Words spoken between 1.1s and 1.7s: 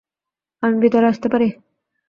আসতে পারি?